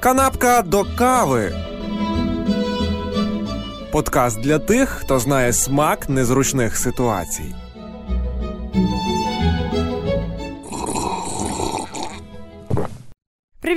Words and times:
Канапка 0.00 0.62
до 0.62 0.84
кави. 0.98 1.52
Подкаст 3.92 4.40
для 4.40 4.58
тих, 4.58 4.88
хто 4.88 5.18
знає 5.18 5.52
смак 5.52 6.08
незручних 6.08 6.76
ситуацій. 6.76 7.54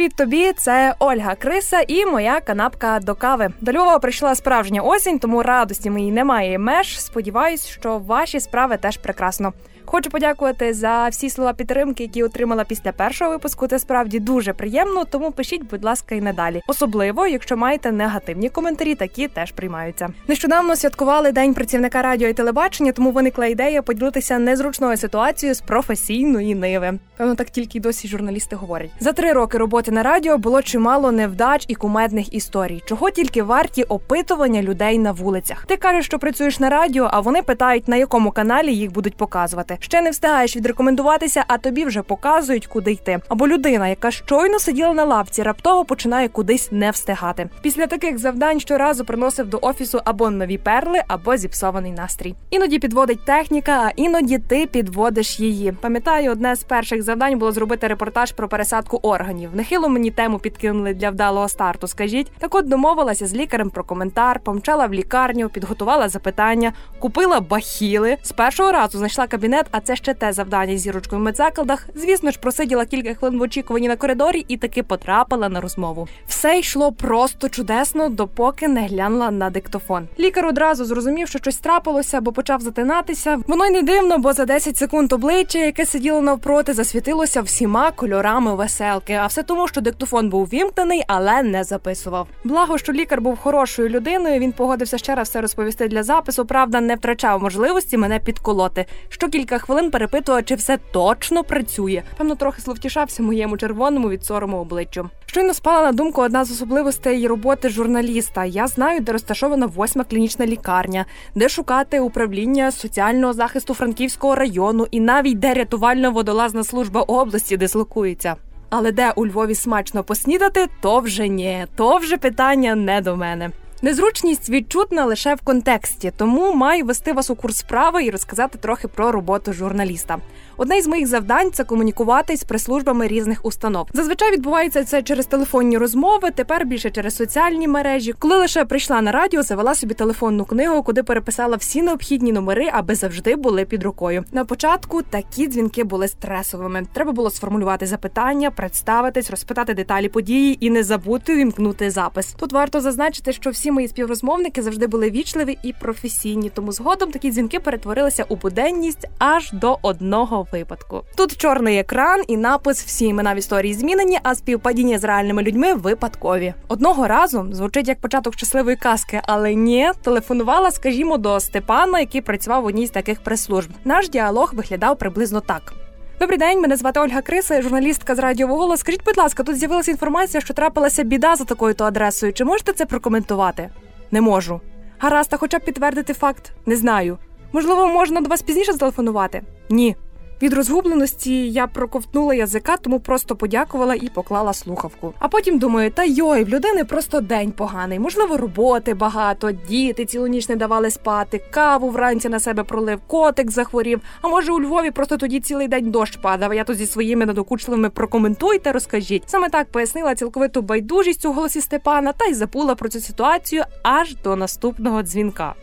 Привіт 0.01 0.15
тобі, 0.15 0.53
це 0.57 0.95
Ольга 0.99 1.35
Криса 1.35 1.81
і 1.87 2.05
моя 2.05 2.39
канапка 2.39 2.99
до 2.99 3.15
кави. 3.15 3.49
До 3.61 3.71
Львова 3.73 3.99
прийшла 3.99 4.35
справжня 4.35 4.81
осінь, 4.81 5.19
тому 5.19 5.43
радості 5.43 5.89
моїй 5.89 6.11
немає 6.11 6.59
меж. 6.59 7.01
Сподіваюсь, 7.01 7.67
що 7.67 7.97
ваші 7.97 8.39
справи 8.39 8.77
теж 8.77 8.97
прекрасно. 8.97 9.53
Хочу 9.91 10.09
подякувати 10.09 10.73
за 10.73 11.07
всі 11.07 11.29
слова 11.29 11.53
підтримки, 11.53 12.03
які 12.03 12.23
отримала 12.23 12.63
після 12.63 12.91
першого 12.91 13.31
випуску. 13.31 13.67
Це 13.67 13.79
справді 13.79 14.19
дуже 14.19 14.53
приємно. 14.53 15.05
Тому 15.05 15.31
пишіть, 15.31 15.63
будь 15.63 15.83
ласка, 15.83 16.15
і 16.15 16.21
надалі. 16.21 16.61
Особливо, 16.67 17.27
якщо 17.27 17.57
маєте 17.57 17.91
негативні 17.91 18.49
коментарі, 18.49 18.95
такі 18.95 19.27
теж 19.27 19.51
приймаються. 19.51 20.09
Нещодавно 20.27 20.75
святкували 20.75 21.31
день 21.31 21.53
працівника 21.53 22.01
радіо 22.01 22.27
і 22.27 22.33
телебачення, 22.33 22.91
тому 22.91 23.11
виникла 23.11 23.45
ідея 23.45 23.81
поділитися 23.81 24.39
незручною 24.39 24.97
ситуацією 24.97 25.55
з 25.55 25.61
професійної 25.61 26.55
ниви. 26.55 26.99
Певно, 27.17 27.35
так 27.35 27.49
тільки 27.49 27.77
й 27.77 27.81
досі 27.81 28.07
журналісти 28.07 28.55
говорять. 28.55 28.91
За 28.99 29.13
три 29.13 29.33
роки 29.33 29.57
роботи 29.57 29.90
на 29.91 30.03
радіо 30.03 30.37
було 30.37 30.61
чимало 30.61 31.11
невдач 31.11 31.65
і 31.67 31.75
кумедних 31.75 32.33
історій, 32.33 32.83
чого 32.85 33.09
тільки 33.09 33.43
варті 33.43 33.83
опитування 33.83 34.61
людей 34.61 34.97
на 34.97 35.11
вулицях. 35.11 35.65
Ти 35.65 35.77
кажеш, 35.77 36.05
що 36.05 36.19
працюєш 36.19 36.59
на 36.59 36.69
радіо, 36.69 37.09
а 37.11 37.19
вони 37.19 37.41
питають, 37.41 37.87
на 37.87 37.95
якому 37.95 38.31
каналі 38.31 38.73
їх 38.73 38.91
будуть 38.91 39.17
показувати. 39.17 39.77
Ще 39.79 40.01
не 40.01 40.09
встигаєш 40.09 40.55
відрекомендуватися, 40.55 41.43
а 41.47 41.57
тобі 41.57 41.85
вже 41.85 42.01
показують, 42.01 42.67
куди 42.67 42.91
йти. 42.91 43.19
Або 43.29 43.47
людина, 43.47 43.87
яка 43.87 44.11
щойно 44.11 44.59
сиділа 44.59 44.93
на 44.93 45.03
лавці, 45.03 45.43
раптово 45.43 45.85
починає 45.85 46.27
кудись 46.27 46.71
не 46.71 46.91
встигати. 46.91 47.49
Після 47.61 47.87
таких 47.87 48.17
завдань 48.17 48.59
щоразу 48.59 49.05
приносив 49.05 49.47
до 49.47 49.59
офісу 49.61 50.01
або 50.05 50.29
нові 50.29 50.57
перли, 50.57 51.01
або 51.07 51.37
зіпсований 51.37 51.91
настрій. 51.91 52.35
Іноді 52.49 52.79
підводить 52.79 53.25
техніка, 53.25 53.71
а 53.71 53.91
іноді 53.95 54.37
ти 54.37 54.65
підводиш 54.65 55.39
її. 55.39 55.71
Пам'ятаю, 55.71 56.31
одне 56.31 56.55
з 56.55 56.63
перших 56.63 57.03
завдань 57.03 57.39
було 57.39 57.51
зробити 57.51 57.87
репортаж 57.87 58.31
про 58.31 58.47
пересадку 58.47 58.99
органів. 59.03 59.49
Нехило 59.53 59.80
мені 59.89 60.11
тему 60.11 60.39
підкинули 60.39 60.93
для 60.93 61.09
вдалого 61.09 61.49
старту. 61.49 61.87
Скажіть, 61.87 62.31
так 62.37 62.55
от 62.55 62.67
домовилася 62.67 63.27
з 63.27 63.33
лікарем 63.33 63.69
про 63.69 63.83
коментар, 63.83 64.39
помчала 64.39 64.85
в 64.85 64.93
лікарню, 64.93 65.49
підготувала 65.49 66.09
запитання, 66.09 66.73
купила 66.99 67.39
бахіли. 67.39 68.17
З 68.23 68.31
першого 68.31 68.71
разу 68.71 68.97
знайшла 68.97 69.27
кабінет, 69.27 69.65
а 69.71 69.79
це 69.79 69.95
ще 69.95 70.13
те 70.13 70.33
завдання 70.33 70.77
зірочкою 70.77 71.21
в 71.21 71.23
медзакладах. 71.23 71.87
Звісно 71.95 72.31
ж, 72.31 72.39
просиділа 72.39 72.85
кілька 72.85 73.13
хвилин 73.13 73.39
в 73.39 73.41
очікуванні 73.41 73.87
на 73.87 73.95
коридорі 73.95 74.45
і 74.47 74.57
таки 74.57 74.83
потрапила 74.83 75.49
на 75.49 75.61
розмову. 75.61 76.07
Все 76.27 76.59
йшло 76.59 76.91
просто 76.91 77.49
чудесно, 77.49 78.09
допоки 78.09 78.67
не 78.67 78.87
глянула 78.87 79.31
на 79.31 79.49
диктофон. 79.49 80.07
Лікар 80.19 80.45
одразу 80.45 80.85
зрозумів, 80.85 81.27
що 81.27 81.39
щось 81.39 81.57
трапилося, 81.57 82.21
бо 82.21 82.31
почав 82.31 82.61
затинатися. 82.61 83.39
Воно 83.47 83.65
й 83.65 83.69
не 83.69 83.81
дивно, 83.81 84.17
бо 84.17 84.33
за 84.33 84.45
10 84.45 84.77
секунд 84.77 85.13
обличчя, 85.13 85.59
яке 85.59 85.85
сиділо 85.85 86.21
навпроти, 86.21 86.73
засвітилося 86.73 87.41
всіма 87.41 87.91
кольорами 87.91 88.55
веселки. 88.55 89.13
А 89.13 89.25
все 89.25 89.43
тому, 89.43 89.67
що 89.71 89.81
диктофон 89.81 90.29
був 90.29 90.47
вімкнений, 90.47 91.03
але 91.07 91.43
не 91.43 91.63
записував. 91.63 92.27
Благо, 92.43 92.77
що 92.77 92.91
лікар 92.91 93.21
був 93.21 93.37
хорошою 93.37 93.89
людиною. 93.89 94.39
Він 94.39 94.51
погодився 94.51 94.97
ще 94.97 95.15
раз 95.15 95.29
все 95.29 95.41
розповісти 95.41 95.87
для 95.87 96.03
запису. 96.03 96.45
Правда, 96.45 96.81
не 96.81 96.95
втрачав 96.95 97.41
можливості 97.41 97.97
мене 97.97 98.19
підколоти. 98.19 98.85
Що 99.09 99.29
кілька 99.29 99.57
хвилин 99.57 99.91
перепитував, 99.91 100.45
чи 100.45 100.55
все 100.55 100.77
точно 100.91 101.43
працює. 101.43 102.03
Певно, 102.17 102.35
трохи 102.35 102.61
словтішався 102.61 103.23
моєму 103.23 103.57
червоному 103.57 104.09
від 104.09 104.25
сорому 104.25 104.57
обличчю. 104.57 105.09
Щойно 105.25 105.53
спала 105.53 105.81
на 105.81 105.91
думку 105.91 106.21
одна 106.21 106.45
з 106.45 106.51
особливостей 106.51 107.27
роботи 107.27 107.69
журналіста. 107.69 108.45
Я 108.45 108.67
знаю, 108.67 108.99
де 108.99 109.11
розташована 109.11 109.65
восьма 109.65 110.03
клінічна 110.03 110.45
лікарня, 110.45 111.05
де 111.35 111.49
шукати 111.49 111.99
управління 111.99 112.71
соціального 112.71 113.33
захисту 113.33 113.73
Франківського 113.73 114.35
району 114.35 114.87
і 114.91 114.99
навіть 114.99 115.39
де 115.39 115.53
рятувально-водолазна 115.53 116.63
служба 116.63 117.01
області 117.01 117.57
дислокується. 117.57 118.35
Але 118.71 118.91
де 118.91 119.11
у 119.15 119.27
Львові 119.27 119.55
смачно 119.55 120.03
поснідати, 120.03 120.67
то 120.81 120.99
вже 120.99 121.27
ні, 121.27 121.65
то 121.75 121.97
вже 121.97 122.17
питання 122.17 122.75
не 122.75 123.01
до 123.01 123.15
мене. 123.15 123.49
Незручність 123.83 124.49
відчутна 124.49 125.05
лише 125.05 125.35
в 125.35 125.41
контексті, 125.41 126.11
тому 126.17 126.53
маю 126.53 126.85
вести 126.85 127.13
вас 127.13 127.29
у 127.29 127.35
курс 127.35 127.57
справи 127.57 128.03
і 128.03 128.11
розказати 128.11 128.57
трохи 128.57 128.87
про 128.87 129.11
роботу 129.11 129.53
журналіста. 129.53 130.17
Одне 130.57 130.77
із 130.77 130.87
моїх 130.87 131.07
завдань 131.07 131.51
це 131.51 131.63
комунікувати 131.63 132.37
з 132.37 132.43
прес-службами 132.43 133.07
різних 133.07 133.45
установ. 133.45 133.87
Зазвичай 133.93 134.31
відбувається 134.31 134.83
це 134.83 135.01
через 135.01 135.25
телефонні 135.25 135.77
розмови, 135.77 136.31
тепер 136.31 136.65
більше 136.65 136.89
через 136.89 137.15
соціальні 137.15 137.67
мережі. 137.67 138.13
Коли 138.19 138.37
лише 138.37 138.65
прийшла 138.65 139.01
на 139.01 139.11
радіо, 139.11 139.43
завела 139.43 139.75
собі 139.75 139.93
телефонну 139.93 140.45
книгу, 140.45 140.83
куди 140.83 141.03
переписала 141.03 141.55
всі 141.55 141.81
необхідні 141.81 142.31
номери, 142.31 142.69
аби 142.73 142.95
завжди 142.95 143.35
були 143.35 143.65
під 143.65 143.83
рукою. 143.83 144.25
На 144.31 144.45
початку 144.45 145.01
такі 145.01 145.47
дзвінки 145.47 145.83
були 145.83 146.07
стресовими. 146.07 146.83
Треба 146.93 147.11
було 147.11 147.29
сформулювати 147.29 147.85
запитання, 147.85 148.51
представитись, 148.51 149.31
розпитати 149.31 149.73
деталі 149.73 150.09
події 150.09 150.65
і 150.65 150.69
не 150.69 150.83
забути 150.83 151.35
вімкнути 151.35 151.91
запис. 151.91 152.33
Тут 152.33 152.53
варто 152.53 152.81
зазначити, 152.81 153.33
що 153.33 153.49
всі 153.49 153.70
мої 153.71 153.87
співрозмовники 153.87 154.61
завжди 154.61 154.87
були 154.87 155.11
вічливі 155.11 155.57
і 155.63 155.73
професійні, 155.73 156.49
тому 156.49 156.71
згодом 156.71 157.11
такі 157.11 157.31
дзвінки 157.31 157.59
перетворилися 157.59 158.25
у 158.29 158.35
буденність 158.35 159.07
аж 159.19 159.51
до 159.51 159.77
одного 159.81 160.47
випадку. 160.51 161.03
Тут 161.15 161.37
чорний 161.37 161.77
екран 161.77 162.23
і 162.27 162.37
напис 162.37 162.83
Всі 162.83 163.05
імена 163.05 163.33
в 163.33 163.37
історії 163.37 163.73
змінені, 163.73 164.19
а 164.23 164.35
співпадіння 164.35 164.99
з 164.99 165.03
реальними 165.03 165.43
людьми 165.43 165.73
випадкові. 165.73 166.53
Одного 166.67 167.07
разу 167.07 167.47
звучить 167.51 167.87
як 167.87 168.01
початок 168.01 168.33
щасливої 168.33 168.75
казки, 168.75 169.21
але 169.23 169.55
ні, 169.55 169.91
телефонувала, 170.03 170.71
скажімо, 170.71 171.17
до 171.17 171.39
Степана, 171.39 171.99
який 171.99 172.21
працював 172.21 172.63
в 172.63 172.65
одній 172.65 172.87
з 172.87 172.89
таких 172.89 173.23
прес-служб. 173.23 173.69
Наш 173.85 174.09
діалог 174.09 174.53
виглядав 174.55 174.97
приблизно 174.97 175.41
так. 175.41 175.73
Добрий 176.21 176.37
день, 176.37 176.61
мене 176.61 176.75
звати 176.75 176.99
Ольга 176.99 177.21
Криса, 177.21 177.61
журналістка 177.61 178.15
з 178.15 178.19
радіо 178.19 178.47
«Голос». 178.47 178.79
Скажіть, 178.79 179.03
будь 179.05 179.17
ласка, 179.17 179.43
тут 179.43 179.57
з'явилася 179.57 179.91
інформація, 179.91 180.41
що 180.41 180.53
трапилася 180.53 181.03
біда 181.03 181.35
за 181.35 181.43
такою 181.43 181.73
то 181.73 181.85
адресою. 181.85 182.33
Чи 182.33 182.45
можете 182.45 182.73
це 182.73 182.85
прокоментувати? 182.85 183.69
Не 184.11 184.21
можу. 184.21 184.61
Гаразд, 184.99 185.33
а 185.33 185.37
хоча 185.37 185.59
б 185.59 185.65
підтвердити 185.65 186.13
факт, 186.13 186.51
не 186.65 186.75
знаю. 186.75 187.17
Можливо, 187.53 187.87
можна 187.87 188.21
до 188.21 188.29
вас 188.29 188.41
пізніше 188.41 188.73
зателефонувати? 188.73 189.41
Ні. 189.69 189.95
Від 190.41 190.53
розгубленості 190.53 191.51
я 191.51 191.67
проковтнула 191.67 192.33
язика, 192.33 192.77
тому 192.77 192.99
просто 192.99 193.35
подякувала 193.35 193.95
і 193.95 194.09
поклала 194.09 194.53
слухавку. 194.53 195.13
А 195.19 195.27
потім 195.27 195.59
думаю, 195.59 195.91
та 195.91 196.03
йой, 196.03 196.43
в 196.43 196.49
людини 196.49 196.83
просто 196.83 197.21
день 197.21 197.51
поганий. 197.51 197.99
Можливо, 197.99 198.37
роботи 198.37 198.93
багато, 198.93 199.51
діти 199.51 200.05
цілу 200.05 200.27
ніч 200.27 200.49
не 200.49 200.55
давали 200.55 200.91
спати, 200.91 201.41
каву 201.51 201.89
вранці 201.89 202.29
на 202.29 202.39
себе 202.39 202.63
пролив, 202.63 202.99
котик 203.07 203.51
захворів. 203.51 204.01
А 204.21 204.27
може 204.27 204.51
у 204.51 204.61
Львові 204.61 204.91
просто 204.91 205.17
тоді 205.17 205.39
цілий 205.39 205.67
день 205.67 205.91
дощ 205.91 206.15
падав. 206.15 206.53
Я 206.53 206.63
тут 206.63 206.77
зі 206.77 206.85
своїми 206.85 207.25
надокучливими 207.25 207.89
прокоментуйте, 207.89 208.71
розкажіть. 208.71 209.23
Саме 209.25 209.49
так 209.49 209.71
пояснила 209.71 210.15
цілковиту 210.15 210.61
байдужість 210.61 211.25
у 211.25 211.33
голосі 211.33 211.61
Степана 211.61 212.13
та 212.13 212.25
й 212.25 212.33
забула 212.33 212.75
про 212.75 212.89
цю 212.89 212.99
ситуацію 212.99 213.63
аж 213.83 214.15
до 214.15 214.35
наступного 214.35 215.03
дзвінка. 215.03 215.53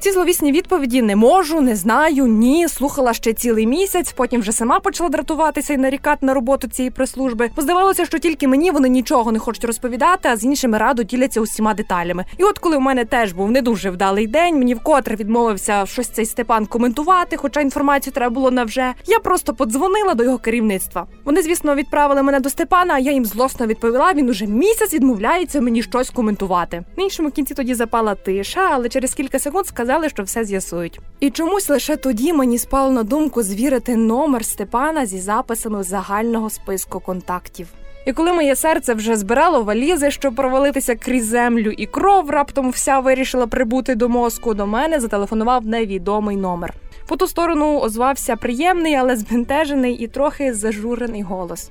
Ці 0.00 0.12
зловісні 0.12 0.52
відповіді 0.52 1.02
не 1.02 1.16
можу, 1.16 1.60
не 1.60 1.76
знаю, 1.76 2.26
ні. 2.26 2.68
Слухала 2.68 3.12
ще 3.14 3.32
цілий 3.32 3.66
місяць. 3.66 4.12
Потім 4.12 4.40
вже 4.40 4.52
сама 4.52 4.80
почала 4.80 5.08
дратуватися 5.10 5.74
і 5.74 5.76
нарікати 5.76 6.26
на 6.26 6.34
роботу 6.34 6.68
цієї 6.68 6.90
прес-служби. 6.90 7.50
Бо 7.56 7.62
здавалося, 7.62 8.06
що 8.06 8.18
тільки 8.18 8.48
мені 8.48 8.70
вони 8.70 8.88
нічого 8.88 9.32
не 9.32 9.38
хочуть 9.38 9.64
розповідати, 9.64 10.28
а 10.28 10.36
з 10.36 10.44
іншими 10.44 10.78
радо 10.78 11.02
діляться 11.02 11.40
усіма 11.40 11.74
деталями. 11.74 12.24
І 12.38 12.44
от 12.44 12.58
коли 12.58 12.76
у 12.76 12.80
мене 12.80 13.04
теж 13.04 13.32
був 13.32 13.50
не 13.50 13.62
дуже 13.62 13.90
вдалий 13.90 14.26
день, 14.26 14.58
мені 14.58 14.74
вкотре 14.74 15.16
відмовився 15.16 15.86
щось 15.86 16.08
цей 16.08 16.26
Степан 16.26 16.66
коментувати, 16.66 17.36
хоча 17.36 17.60
інформацію 17.60 18.12
треба 18.12 18.34
було 18.34 18.50
навже. 18.50 18.94
Я 19.06 19.18
просто 19.18 19.54
подзвонила 19.54 20.14
до 20.14 20.24
його 20.24 20.38
керівництва. 20.38 21.06
Вони, 21.24 21.42
звісно, 21.42 21.74
відправили 21.74 22.22
мене 22.22 22.40
до 22.40 22.50
Степана. 22.50 22.94
а 22.94 22.98
Я 22.98 23.12
їм 23.12 23.24
злосно 23.24 23.66
відповіла. 23.66 24.12
Він 24.12 24.28
уже 24.28 24.46
місяць 24.46 24.94
відмовляється 24.94 25.60
мені 25.60 25.82
щось 25.82 26.10
коментувати. 26.10 26.84
На 26.96 27.04
іншому 27.04 27.30
кінці 27.30 27.54
тоді 27.54 27.74
запала 27.74 28.14
тиша, 28.14 28.68
але 28.72 28.88
через 28.88 29.14
кілька 29.14 29.38
секунд 29.38 29.66
сказав 29.66 29.87
сказали, 29.88 30.08
що 30.08 30.22
все 30.22 30.44
з'ясують. 30.44 31.00
І 31.20 31.30
чомусь 31.30 31.68
лише 31.68 31.96
тоді 31.96 32.32
мені 32.32 32.58
спало 32.58 32.90
на 32.90 33.02
думку 33.02 33.42
звірити 33.42 33.96
номер 33.96 34.44
Степана 34.44 35.06
зі 35.06 35.20
записами 35.20 35.82
загального 35.82 36.50
списку 36.50 37.00
контактів. 37.00 37.68
І 38.06 38.12
коли 38.12 38.32
моє 38.32 38.56
серце 38.56 38.94
вже 38.94 39.16
збирало 39.16 39.62
валізи, 39.62 40.10
щоб 40.10 40.34
провалитися 40.34 40.94
крізь 40.94 41.26
землю, 41.26 41.70
і 41.70 41.86
кров 41.86 42.30
раптом 42.30 42.70
вся 42.70 42.98
вирішила 42.98 43.46
прибути 43.46 43.94
до 43.94 44.08
мозку, 44.08 44.54
до 44.54 44.66
мене 44.66 45.00
зателефонував 45.00 45.66
невідомий 45.66 46.36
номер. 46.36 46.74
По 47.08 47.16
ту 47.16 47.26
сторону 47.26 47.80
озвався 47.80 48.36
приємний, 48.36 48.94
але 48.94 49.16
збентежений 49.16 49.94
і 49.94 50.06
трохи 50.06 50.54
зажурений 50.54 51.22
голос. 51.22 51.70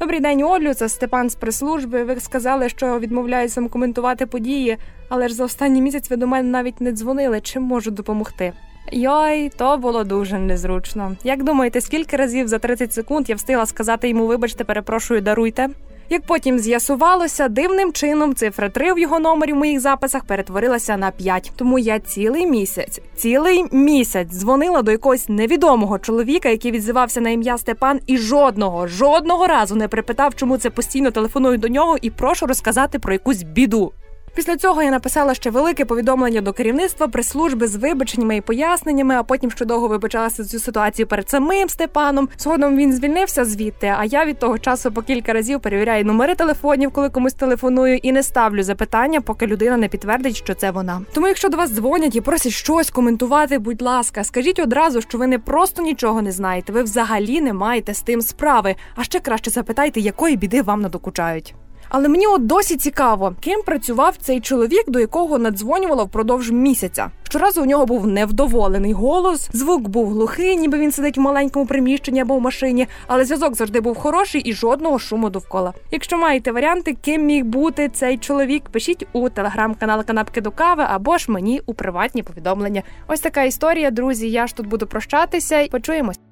Добрий 0.00 0.20
день, 0.20 0.42
Олю. 0.42 0.74
Це 0.74 0.88
Степан 0.88 1.30
з 1.30 1.34
прес-служби. 1.34 2.04
Ви 2.04 2.20
сказали, 2.20 2.68
що 2.68 2.98
відмовляюся 2.98 3.68
коментувати 3.68 4.26
події, 4.26 4.76
але 5.08 5.28
ж 5.28 5.34
за 5.34 5.44
останній 5.44 5.82
місяць 5.82 6.10
ви 6.10 6.16
до 6.16 6.26
мене 6.26 6.48
навіть 6.48 6.80
не 6.80 6.92
дзвонили. 6.92 7.40
Чим 7.40 7.62
можу 7.62 7.90
допомогти? 7.90 8.52
Йой, 8.92 9.48
то 9.56 9.78
було 9.78 10.04
дуже 10.04 10.38
незручно. 10.38 11.16
Як 11.24 11.44
думаєте, 11.44 11.80
скільки 11.80 12.16
разів 12.16 12.48
за 12.48 12.58
30 12.58 12.92
секунд 12.92 13.28
я 13.28 13.34
встигла 13.34 13.66
сказати 13.66 14.08
йому, 14.08 14.26
вибачте, 14.26 14.64
перепрошую, 14.64 15.20
даруйте? 15.20 15.68
Як 16.10 16.22
потім 16.22 16.58
з'ясувалося, 16.58 17.48
дивним 17.48 17.92
чином 17.92 18.34
цифра 18.34 18.68
3 18.68 18.92
в 18.92 18.98
його 18.98 19.18
номері 19.18 19.52
в 19.52 19.56
моїх 19.56 19.80
записах 19.80 20.24
перетворилася 20.24 20.96
на 20.96 21.10
5. 21.10 21.52
Тому 21.56 21.78
я 21.78 21.98
цілий 21.98 22.46
місяць, 22.46 23.00
цілий 23.16 23.64
місяць 23.72 24.28
дзвонила 24.28 24.82
до 24.82 24.90
якогось 24.90 25.28
невідомого 25.28 25.98
чоловіка, 25.98 26.48
який 26.48 26.70
відзивався 26.70 27.20
на 27.20 27.30
ім'я 27.30 27.58
Степан, 27.58 28.00
і 28.06 28.18
жодного, 28.18 28.86
жодного 28.86 29.46
разу 29.46 29.76
не 29.76 29.88
припитав, 29.88 30.34
чому 30.34 30.58
це 30.58 30.70
постійно 30.70 31.10
телефоную 31.10 31.58
до 31.58 31.68
нього 31.68 31.96
і 32.02 32.10
прошу 32.10 32.46
розказати 32.46 32.98
про 32.98 33.12
якусь 33.12 33.42
біду. 33.42 33.92
Після 34.36 34.56
цього 34.56 34.82
я 34.82 34.90
написала 34.90 35.34
ще 35.34 35.50
велике 35.50 35.84
повідомлення 35.84 36.40
до 36.40 36.52
керівництва 36.52 37.08
прес-служби 37.08 37.66
з 37.66 37.76
вибаченнями 37.76 38.36
і 38.36 38.40
поясненнями. 38.40 39.14
А 39.14 39.22
потім 39.22 39.50
ще 39.50 39.64
довго 39.64 39.88
вибачалася 39.88 40.44
цю 40.44 40.58
ситуацію 40.58 41.06
перед 41.06 41.30
самим 41.30 41.68
Степаном. 41.68 42.28
Згодом 42.38 42.76
він 42.76 42.92
звільнився 42.92 43.44
звідти. 43.44 43.94
А 43.98 44.04
я 44.04 44.24
від 44.24 44.38
того 44.38 44.58
часу 44.58 44.92
по 44.92 45.02
кілька 45.02 45.32
разів 45.32 45.60
перевіряю 45.60 46.04
номери 46.04 46.34
телефонів, 46.34 46.90
коли 46.90 47.10
комусь 47.10 47.34
телефоную, 47.34 47.96
і 47.96 48.12
не 48.12 48.22
ставлю 48.22 48.62
запитання, 48.62 49.20
поки 49.20 49.46
людина 49.46 49.76
не 49.76 49.88
підтвердить, 49.88 50.36
що 50.36 50.54
це 50.54 50.70
вона. 50.70 51.02
Тому, 51.12 51.26
якщо 51.26 51.48
до 51.48 51.56
вас 51.56 51.70
дзвонять 51.70 52.16
і 52.16 52.20
просять 52.20 52.52
щось 52.52 52.90
коментувати, 52.90 53.58
будь 53.58 53.82
ласка, 53.82 54.24
скажіть 54.24 54.58
одразу, 54.58 55.02
що 55.02 55.18
ви 55.18 55.26
не 55.26 55.38
просто 55.38 55.82
нічого 55.82 56.22
не 56.22 56.32
знаєте, 56.32 56.72
ви 56.72 56.82
взагалі 56.82 57.40
не 57.40 57.52
маєте 57.52 57.94
з 57.94 58.02
тим 58.02 58.20
справи. 58.20 58.74
А 58.96 59.04
ще 59.04 59.20
краще 59.20 59.50
запитайте, 59.50 60.00
якої 60.00 60.36
біди 60.36 60.62
вам 60.62 60.80
надокучають. 60.80 61.54
Але 61.88 62.08
мені 62.08 62.26
от 62.26 62.46
досі 62.46 62.76
цікаво, 62.76 63.34
ким 63.40 63.62
працював 63.62 64.16
цей 64.16 64.40
чоловік, 64.40 64.84
до 64.88 65.00
якого 65.00 65.38
надзвонювало 65.38 66.04
впродовж 66.04 66.50
місяця. 66.50 67.10
Щоразу 67.22 67.62
у 67.62 67.66
нього 67.66 67.86
був 67.86 68.06
невдоволений 68.06 68.92
голос, 68.92 69.48
звук 69.52 69.88
був 69.88 70.10
глухий, 70.10 70.56
ніби 70.56 70.78
він 70.78 70.92
сидить 70.92 71.18
в 71.18 71.20
маленькому 71.20 71.66
приміщенні 71.66 72.20
або 72.20 72.36
в 72.36 72.40
машині, 72.40 72.86
але 73.06 73.24
зв'язок 73.24 73.54
завжди 73.54 73.80
був 73.80 73.98
хороший 73.98 74.40
і 74.40 74.52
жодного 74.52 74.98
шуму 74.98 75.30
довкола. 75.30 75.72
Якщо 75.90 76.18
маєте 76.18 76.52
варіанти, 76.52 76.96
ким 77.04 77.24
міг 77.24 77.44
бути 77.44 77.88
цей 77.88 78.18
чоловік, 78.18 78.62
пишіть 78.62 79.06
у 79.12 79.28
телеграм-канал 79.28 80.04
Канапки 80.04 80.40
до 80.40 80.50
кави 80.50 80.84
або 80.88 81.18
ж 81.18 81.30
мені 81.32 81.60
у 81.66 81.74
приватні 81.74 82.22
повідомлення. 82.22 82.82
Ось 83.08 83.20
така 83.20 83.42
історія, 83.42 83.90
друзі. 83.90 84.30
Я 84.30 84.46
ж 84.46 84.56
тут 84.56 84.66
буду 84.66 84.86
прощатися. 84.86 85.66
Почуємось. 85.70 86.25